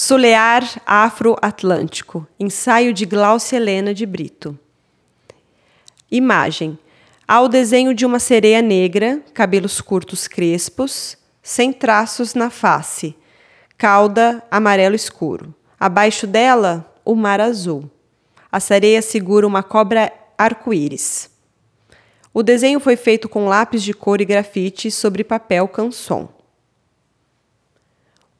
Solear 0.00 0.62
Afro-Atlântico, 0.86 2.24
ensaio 2.38 2.94
de 2.94 3.04
Glaucia 3.04 3.56
Helena 3.56 3.92
de 3.92 4.06
Brito. 4.06 4.56
Imagem: 6.08 6.78
há 7.26 7.40
o 7.40 7.48
desenho 7.48 7.92
de 7.92 8.06
uma 8.06 8.20
sereia 8.20 8.62
negra, 8.62 9.20
cabelos 9.34 9.80
curtos 9.80 10.28
crespos, 10.28 11.18
sem 11.42 11.72
traços 11.72 12.34
na 12.34 12.48
face, 12.48 13.16
cauda 13.76 14.40
amarelo 14.48 14.94
escuro. 14.94 15.52
Abaixo 15.80 16.28
dela, 16.28 16.88
o 17.04 17.16
mar 17.16 17.40
azul. 17.40 17.90
A 18.52 18.60
sereia 18.60 19.02
segura 19.02 19.48
uma 19.48 19.64
cobra 19.64 20.12
arco-íris. 20.38 21.28
O 22.32 22.44
desenho 22.44 22.78
foi 22.78 22.94
feito 22.94 23.28
com 23.28 23.48
lápis 23.48 23.82
de 23.82 23.92
cor 23.92 24.20
e 24.20 24.24
grafite 24.24 24.92
sobre 24.92 25.24
papel 25.24 25.66
canson. 25.66 26.37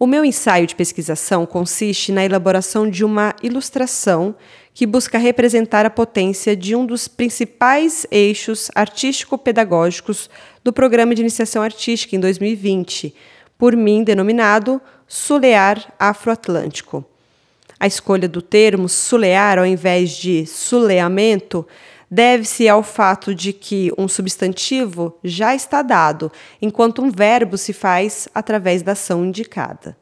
O 0.01 0.07
meu 0.07 0.25
ensaio 0.25 0.65
de 0.65 0.77
pesquisação 0.77 1.45
consiste 1.45 2.13
na 2.13 2.25
elaboração 2.25 2.89
de 2.89 3.05
uma 3.05 3.35
ilustração 3.43 4.33
que 4.73 4.87
busca 4.87 5.19
representar 5.19 5.85
a 5.85 5.91
potência 5.91 6.55
de 6.55 6.77
um 6.77 6.87
dos 6.87 7.09
principais 7.09 8.07
eixos 8.09 8.71
artístico-pedagógicos 8.77 10.31
do 10.63 10.73
Programa 10.73 11.17
de 11.17 11.23
Iniciação 11.23 11.65
Artística 11.65 12.15
em 12.15 12.21
2020, 12.21 13.13
por 13.59 13.75
mim 13.75 14.05
denominado 14.05 14.81
Sulear 15.09 15.93
Afroatlântico. 15.99 17.05
A 17.81 17.89
escolha 17.89 18.29
do 18.29 18.41
termo 18.41 18.89
sulear 18.89 19.59
ao 19.59 19.67
invés 19.67 20.11
de 20.11 20.47
suleamento 20.47 21.67
deve-se 22.11 22.69
ao 22.69 22.83
fato 22.83 23.35
de 23.35 23.53
que 23.53 23.93
um 23.99 24.09
substantivo 24.09 25.19
já 25.23 25.55
está 25.55 25.83
dado, 25.83 26.33
enquanto 26.61 27.03
um 27.03 27.11
verbo 27.11 27.59
se 27.59 27.73
faz 27.73 28.29
através 28.35 28.83
da 28.83 28.93
ação 28.93 29.25
indicada. 29.25 29.97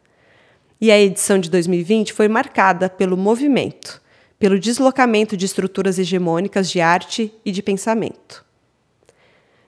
E 0.81 0.91
a 0.91 1.01
edição 1.01 1.39
de 1.39 1.51
2020 1.51 2.13
foi 2.13 2.29
marcada 2.29 2.89
pelo 2.89 3.17
movimento, 3.17 4.01
pelo 4.39 4.59
deslocamento 4.59 5.37
de 5.37 5.47
estruturas 5.47 5.99
hegemônicas 5.99 6.71
de 6.71 6.81
arte 6.81 7.33
e 7.45 7.51
de 7.51 7.63
pensamento. 7.63 8.45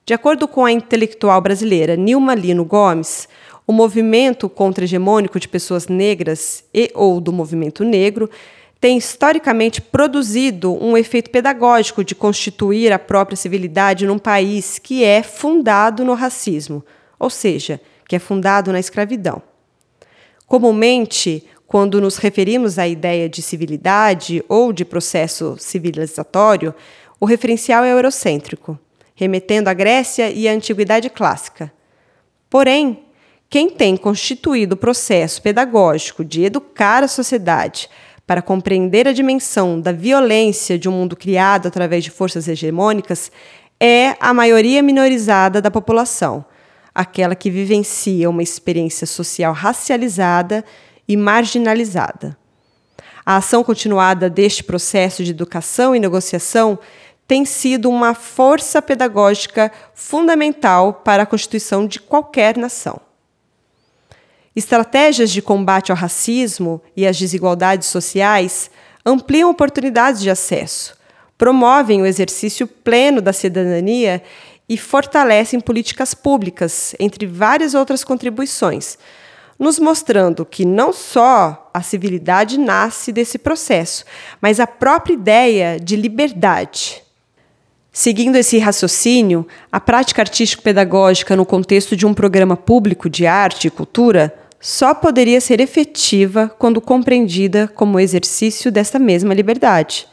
De 0.05 0.15
acordo 0.15 0.47
com 0.47 0.65
a 0.65 0.73
intelectual 0.73 1.41
brasileira 1.41 1.97
Nilma 1.97 2.35
Lino 2.35 2.65
Gomes, 2.65 3.29
o 3.67 3.73
movimento 3.73 4.49
contra-hegemônico 4.49 5.39
de 5.39 5.47
pessoas 5.47 5.89
negras 5.89 6.65
e 6.73 6.91
ou 6.95 7.21
do 7.21 7.31
movimento 7.31 7.85
negro 7.85 8.31
tem 8.81 8.97
historicamente 8.97 9.81
produzido 9.81 10.73
um 10.73 10.97
efeito 10.97 11.31
pedagógico 11.31 12.05
de 12.05 12.15
constituir 12.15 12.93
a 12.93 12.99
própria 12.99 13.37
civilidade 13.37 14.07
num 14.07 14.19
país 14.19 14.79
que 14.79 15.03
é 15.03 15.23
fundado 15.23 16.05
no 16.05 16.15
racismo, 16.15 16.85
ou 17.19 17.29
seja, 17.29 17.81
que 18.07 18.15
é 18.15 18.19
fundado 18.19 18.73
na 18.73 18.79
escravidão. 18.79 19.43
Comumente, 20.47 21.45
quando 21.67 22.01
nos 22.01 22.17
referimos 22.17 22.79
à 22.79 22.87
ideia 22.87 23.29
de 23.29 23.43
civilidade 23.43 24.43
ou 24.49 24.73
de 24.73 24.85
processo 24.85 25.57
civilizatório, 25.59 26.75
o 27.21 27.27
referencial 27.27 27.85
é 27.85 27.93
eurocêntrico, 27.93 28.79
remetendo 29.15 29.69
à 29.69 29.75
Grécia 29.75 30.31
e 30.31 30.49
à 30.49 30.53
antiguidade 30.53 31.11
clássica. 31.11 31.73
Porém, 32.49 33.05
quem 33.51 33.69
tem 33.69 33.97
constituído 33.97 34.75
o 34.75 34.79
processo 34.79 35.43
pedagógico 35.43 36.25
de 36.25 36.45
educar 36.45 37.03
a 37.03 37.09
sociedade 37.09 37.89
para 38.29 38.43
compreender 38.43 39.09
a 39.09 39.13
dimensão 39.15 39.81
da 39.81 39.91
violência 39.91 40.79
de 40.79 40.87
um 40.87 40.93
mundo 40.93 41.17
criado 41.17 41.67
através 41.67 42.05
de 42.05 42.11
forças 42.11 42.47
hegemônicas, 42.47 43.33
é 43.81 44.15
a 44.21 44.35
maioria 44.35 44.83
minorizada 44.83 45.63
da 45.63 45.71
população, 45.71 46.45
aquela 46.95 47.35
que 47.35 47.51
vivencia 47.51 48.29
uma 48.29 48.43
experiência 48.43 49.07
social 49.07 49.55
racializada 49.55 50.63
e 51.09 51.17
marginalizada. 51.17 52.37
A 53.25 53.37
ação 53.37 53.65
continuada 53.65 54.29
deste 54.29 54.63
processo 54.63 55.25
de 55.25 55.31
educação 55.31 55.97
e 55.97 55.99
negociação 55.99 56.79
tem 57.27 57.47
sido 57.47 57.89
uma 57.89 58.13
força 58.13 58.83
pedagógica 58.83 59.73
fundamental 59.95 60.93
para 60.93 61.23
a 61.23 61.27
constituição 61.27 61.87
de 61.87 61.99
qualquer 61.99 62.59
nação. 62.59 63.08
Estratégias 64.55 65.31
de 65.31 65.41
combate 65.41 65.91
ao 65.91 65.97
racismo 65.97 66.81
e 66.97 67.07
às 67.07 67.19
desigualdades 67.19 67.89
sociais 67.89 68.71
ampliam 69.05 69.51
oportunidades 69.51 70.21
de 70.21 70.31
acesso, 70.31 70.97
promovem 71.37 72.03
o 72.03 72.07
exercício 72.07 72.67
pleno 72.67 73.21
da 73.21 73.33
cidadania 73.33 74.23
e 74.69 74.77
fortalecem 74.77 75.61
políticas 75.61 76.13
públicas, 76.13 76.95
entre 76.99 77.27
várias 77.27 77.75
outras 77.75 78.05
contribuições, 78.05 78.99
nos 79.59 79.79
mostrando 79.79 80.45
que 80.45 80.65
não 80.65 80.93
só 80.93 81.71
a 81.73 81.83
civilidade 81.83 82.59
nasce 82.59 83.11
desse 83.11 83.39
processo, 83.39 84.05
mas 84.41 84.61
a 84.61 84.67
própria 84.67 85.15
ideia 85.15 85.81
de 85.81 85.97
liberdade. 85.97 87.03
Seguindo 87.99 88.37
esse 88.37 88.59
raciocínio, 88.59 89.45
a 89.73 89.81
prática 89.81 90.23
artístico-pedagógica 90.23 91.35
no 91.35 91.45
contexto 91.45 91.97
de 91.97 92.07
um 92.07 92.15
programa 92.15 92.57
público 92.57 93.11
de 93.11 93.27
arte 93.27 93.67
e 93.67 93.71
cultura 93.73 94.33
só 94.61 94.95
poderia 94.95 95.41
ser 95.41 95.61
efetiva 95.61 96.49
quando 96.61 96.81
compreendida 96.81 97.67
como 97.67 97.99
exercício 97.99 98.71
dessa 98.71 99.01
mesma 99.01 99.35
liberdade. 99.35 100.07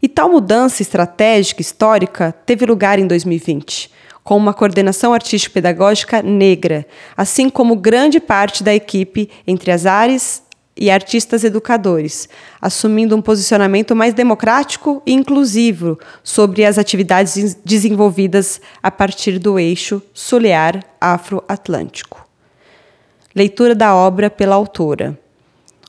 E 0.00 0.08
tal 0.08 0.30
mudança 0.30 0.80
estratégica 0.80 1.60
histórica 1.60 2.34
teve 2.46 2.64
lugar 2.64 2.98
em 2.98 3.06
2020, 3.06 3.90
com 4.24 4.34
uma 4.34 4.54
coordenação 4.54 5.12
artístico-pedagógica 5.12 6.22
negra, 6.22 6.86
assim 7.14 7.50
como 7.50 7.76
grande 7.76 8.20
parte 8.20 8.64
da 8.64 8.74
equipe 8.74 9.28
entre 9.46 9.70
as 9.70 9.84
áreas 9.84 10.42
e 10.76 10.90
artistas 10.90 11.44
educadores, 11.44 12.28
assumindo 12.60 13.14
um 13.14 13.22
posicionamento 13.22 13.94
mais 13.94 14.14
democrático 14.14 15.02
e 15.06 15.12
inclusivo 15.12 15.98
sobre 16.22 16.64
as 16.64 16.78
atividades 16.78 17.56
desenvolvidas 17.64 18.60
a 18.82 18.90
partir 18.90 19.38
do 19.38 19.58
eixo 19.58 20.02
solear 20.14 20.82
afro-atlântico. 21.00 22.26
Leitura 23.34 23.74
da 23.74 23.94
obra 23.94 24.30
pela 24.30 24.54
autora. 24.54 25.18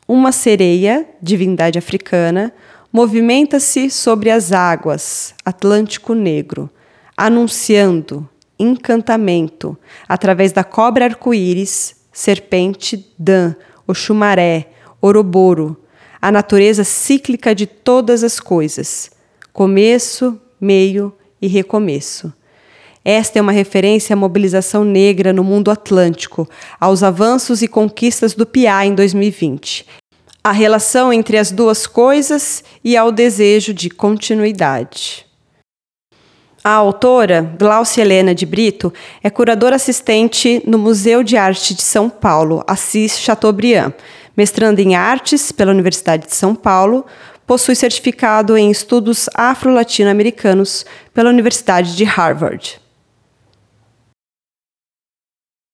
Uma 0.08 0.32
sereia, 0.32 1.08
divindade 1.22 1.80
africana, 1.80 2.54
movimenta-se 2.92 3.90
sobre 3.90 4.30
as 4.30 4.52
águas, 4.52 5.34
Atlântico 5.44 6.14
Negro, 6.14 6.70
anunciando 7.18 8.30
encantamento 8.60 9.78
através 10.08 10.52
da 10.52 10.64
cobra 10.64 11.06
arco-íris, 11.06 11.96
serpente 12.12 13.12
Dan, 13.18 13.56
Oxumaré, 13.88 14.68
Oroboro, 15.02 15.78
a 16.22 16.32
natureza 16.32 16.84
cíclica 16.84 17.54
de 17.54 17.66
todas 17.66 18.24
as 18.24 18.40
coisas, 18.40 19.12
começo, 19.52 20.40
meio 20.60 21.14
e 21.42 21.48
recomeço. 21.48 22.34
Esta 23.04 23.38
é 23.38 23.42
uma 23.42 23.52
referência 23.52 24.14
à 24.14 24.16
mobilização 24.16 24.86
negra 24.86 25.34
no 25.34 25.44
mundo 25.44 25.70
atlântico, 25.70 26.50
aos 26.80 27.04
avanços 27.04 27.62
e 27.62 27.68
conquistas 27.68 28.34
do 28.34 28.46
PIA 28.46 28.86
em 28.86 28.96
2020, 28.96 29.86
a 30.42 30.52
relação 30.54 31.12
entre 31.12 31.38
as 31.38 31.52
duas 31.52 31.86
coisas 31.86 32.64
e 32.82 32.96
ao 32.96 33.12
desejo 33.12 33.74
de 33.74 33.90
continuidade. 33.90 35.23
A 36.64 36.72
autora, 36.72 37.54
Glaucia 37.60 38.02
Helena 38.02 38.34
de 38.34 38.46
Brito, 38.46 38.94
é 39.22 39.30
curadora 39.30 39.76
assistente 39.76 40.64
no 40.66 40.78
Museu 40.78 41.22
de 41.22 41.36
Arte 41.36 41.74
de 41.74 41.82
São 41.82 42.10
Paulo, 42.10 42.64
Assis 42.66 43.20
Chateaubriand, 43.20 43.94
mestrando 44.36 44.80
em 44.80 44.96
artes 44.96 45.52
pela 45.52 45.72
Universidade 45.72 46.26
de 46.26 46.34
São 46.34 46.56
Paulo, 46.56 47.06
possui 47.46 47.76
certificado 47.76 48.58
em 48.58 48.72
estudos 48.72 49.30
afro-latino-americanos 49.34 50.86
pela 51.14 51.30
Universidade 51.30 51.98
de 51.98 52.06
Harvard. 52.06 52.80